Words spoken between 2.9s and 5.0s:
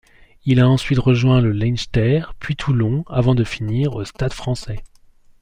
avant de finir au Stade Français.